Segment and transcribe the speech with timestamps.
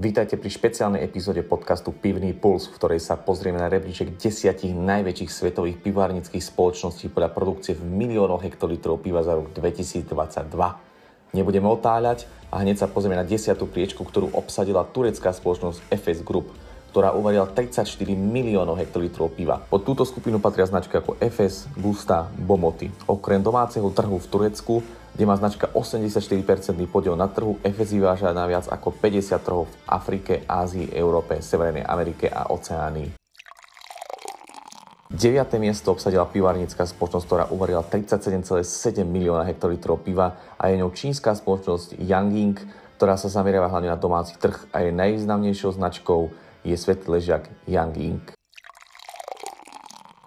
[0.00, 5.28] Vítajte pri špeciálnej epizóde podcastu Pivný puls, v ktorej sa pozrieme na rebríček desiatich najväčších
[5.28, 10.08] svetových pivárnických spoločností podľa produkcie v miliónoch hektolitrov piva za rok 2022.
[11.36, 16.48] Nebudeme otáľať a hneď sa pozrieme na desiatú priečku, ktorú obsadila turecká spoločnosť FS Group,
[16.96, 17.84] ktorá uvarila 34
[18.16, 19.60] miliónov hektolitrov piva.
[19.68, 22.88] Pod túto skupinu patria značky ako FS, Gusta, Bomoty.
[23.04, 24.80] Okrem domáceho trhu v Turecku
[25.14, 29.74] kde má značka 84% podiel na trhu, FS vyváža na viac ako 50 trhov v
[29.86, 33.20] Afrike, Ázii, Európe, Severnej Amerike a Oceánii.
[35.10, 35.58] 9.
[35.58, 41.98] miesto obsadila pivárnická spoločnosť, ktorá uvarila 37,7 milióna hektolitrov piva a je ňou čínska spoločnosť
[41.98, 42.54] Yangying,
[42.94, 46.30] ktorá sa zameriava hlavne na domáci trh a jej najvýznamnejšou značkou
[46.62, 48.22] je svetlý ležiak Yangying.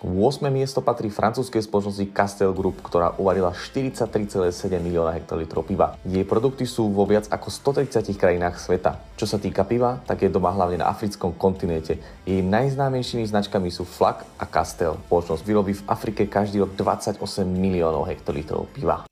[0.00, 0.48] 8.
[0.48, 6.00] miesto patrí francúzskej spoločnosti Castel Group, ktorá uvarila 43,7 milióna hektolitrov piva.
[6.08, 8.96] Jej produkty sú vo viac ako 130 krajinách sveta.
[9.20, 12.00] Čo sa týka piva, tak je doma hlavne na africkom kontinente.
[12.24, 14.96] Jej najznámejšími značkami sú Flak a Castel.
[15.12, 19.04] Spoločnosť vyrobí v Afrike každý rok 28 miliónov hektolitrov piva.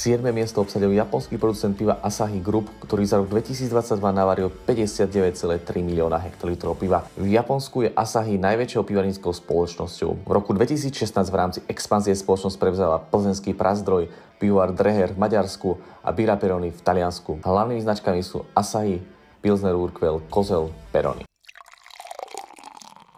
[0.00, 0.24] 7.
[0.32, 6.80] miesto obsadil japonský producent piva Asahi Group, ktorý za rok 2022 navaril 59,3 milióna hektolitrov
[6.80, 7.04] piva.
[7.20, 10.24] V Japonsku je Asahi najväčšou pivanickou spoločnosťou.
[10.24, 14.08] V roku 2016 v rámci expanzie spoločnosť prevzala plzenský prazdroj,
[14.40, 17.44] pivovar Dreher v Maďarsku a Bira Peroni v Taliansku.
[17.44, 19.04] Hlavnými značkami sú Asahi,
[19.44, 21.29] Pilsner Urquell, Kozel, Peroni.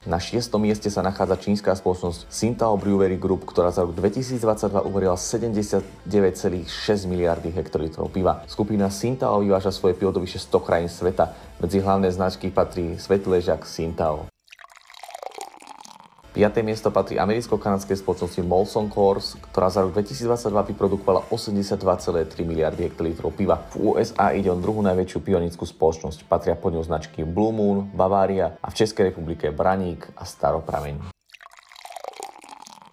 [0.02, 5.14] Na šiestom mieste sa nachádza čínska spoločnosť Sintao Brewery Group, ktorá za rok 2022 uverila
[5.14, 6.10] 79,6
[7.06, 8.42] miliardy hektolitrov piva.
[8.50, 11.30] Skupina Sintao vyváža svoje pivo do vyše 100 krajín sveta.
[11.62, 14.31] Medzi hlavné značky patrí Svetležak Sintao.
[16.32, 16.64] 5.
[16.64, 23.60] miesto patrí americko-kanadskej spoločnosti Molson Coors, ktorá za rok 2022 vyprodukovala 82,3 miliardy hektolitrov piva.
[23.76, 26.24] V USA ide o druhú najväčšiu pionickú spoločnosť.
[26.24, 31.21] Patria pod ňou značky Blue Moon, Bavaria a v Českej republike Braník a Staroprameň.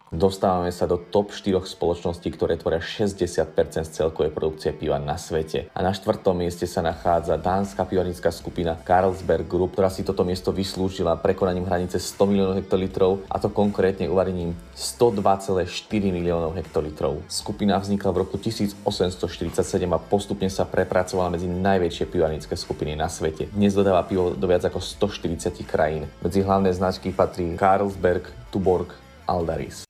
[0.10, 5.70] Dostávame sa do top 4 spoločností, ktoré tvoria 60% z celkovej produkcie piva na svete.
[5.78, 10.50] A na štvrtom mieste sa nachádza dánska pivanická skupina Carlsberg Group, ktorá si toto miesto
[10.50, 15.70] vyslúžila prekonaním hranice 100 miliónov hektolitrov, a to konkrétne uvarením 102,4
[16.10, 17.22] miliónov hektolitrov.
[17.30, 18.82] Skupina vznikla v roku 1847
[19.94, 23.46] a postupne sa prepracovala medzi najväčšie pivanické skupiny na svete.
[23.54, 26.10] Dnes dodáva pivo do viac ako 140 krajín.
[26.26, 28.90] Medzi hlavné značky patrí Carlsberg, Tuborg,
[29.30, 29.89] Aldaris.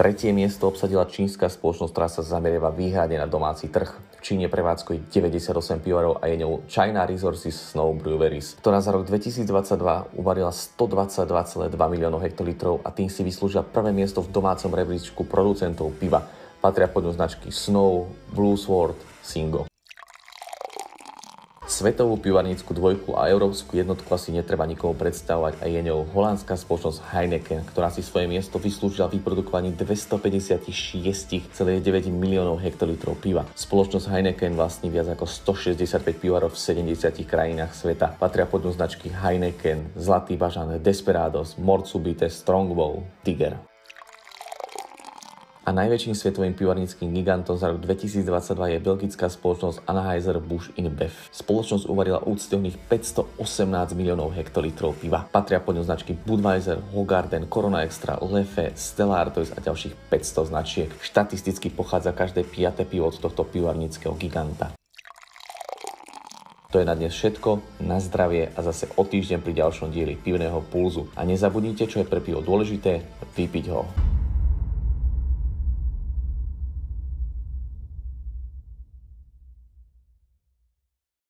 [0.00, 4.00] Tretie miesto obsadila čínska spoločnosť, ktorá sa zameriava výhradne na domáci trh.
[4.16, 5.52] V Číne prevádzkuje 98
[5.84, 9.44] pivarov a je ňou China Resources Snow Breweries, ktorá za rok 2022
[10.16, 16.24] uvarila 122,2 miliónov hektolitrov a tým si vyslúžila prvé miesto v domácom rebríčku producentov piva.
[16.64, 19.69] Patria pod značky Snow, Blue Sword, Singo.
[21.80, 27.08] Svetovú pivarnícku dvojku a európsku jednotku asi netreba nikomu predstavovať a je ňou holandská spoločnosť
[27.08, 31.56] Heineken, ktorá si svoje miesto vyslúžila vyprodukovaní 256,9
[32.12, 33.48] miliónov hektolitrov piva.
[33.56, 38.12] Spoločnosť Heineken vlastní viac ako 165 pivarov v 70 krajinách sveta.
[38.12, 43.69] Patria pod značky Heineken, Zlatý bažan, Desperados, Mortsubite, Strongbow, Tiger
[45.70, 48.26] a najväčším svetovým pivarnickým gigantom za rok 2022
[48.74, 51.14] je belgická spoločnosť Anheuser-Busch InBev.
[51.30, 53.38] Spoločnosť uvarila úctyvných 518
[53.94, 55.30] miliónov hektolitrov piva.
[55.30, 60.90] Patria pod ňou značky Budweiser, Hogarden, Corona Extra, Lefe, Stellar Toys a ďalších 500 značiek.
[60.98, 64.74] Štatisticky pochádza každé piaté pivo od tohto pivarnického giganta.
[66.74, 70.66] To je na dnes všetko, na zdravie a zase o týždeň pri ďalšom dieli pivného
[70.66, 71.06] pulzu.
[71.14, 73.06] A nezabudnite, čo je pre pivo dôležité,
[73.38, 74.09] vypiť ho.